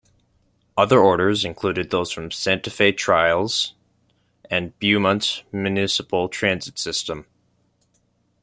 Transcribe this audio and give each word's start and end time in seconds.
Other 0.75 0.99
orders 0.99 1.45
included 1.45 1.91
those 1.91 2.11
from 2.11 2.31
Santa 2.31 2.71
Fe 2.71 2.91
Trails 2.91 3.75
and 4.49 4.73
Beaumont 4.79 5.43
Municipal 5.51 6.27
Transit 6.27 6.79
System. 6.79 7.27